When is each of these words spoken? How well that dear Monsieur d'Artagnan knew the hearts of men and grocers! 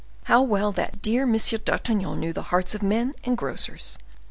How 0.23 0.41
well 0.41 0.71
that 0.71 1.03
dear 1.03 1.27
Monsieur 1.27 1.59
d'Artagnan 1.59 2.19
knew 2.19 2.33
the 2.33 2.41
hearts 2.49 2.73
of 2.73 2.81
men 2.81 3.13
and 3.23 3.37
grocers! 3.37 3.99